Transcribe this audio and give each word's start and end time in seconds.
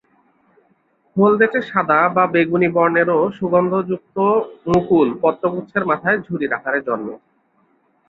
হলদেটে 1.15 1.59
সাদা 1.69 1.99
বা 2.15 2.23
বেগুনি 2.33 2.69
বর্ণের 2.75 3.09
ও 3.17 3.21
সুগন্ধযুক্ত 3.37 4.17
মুকুল 4.67 5.07
পত্রগুচ্ছের 5.21 5.83
মাথায় 5.91 6.19
ঝুরির 6.25 6.51
আকারে 6.57 6.79
জন্মে। 6.87 7.15